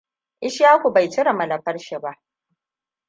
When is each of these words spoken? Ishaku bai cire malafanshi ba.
Ishaku 0.47 0.91
bai 0.93 1.09
cire 1.09 1.31
malafanshi 1.33 1.97
ba. 2.03 2.11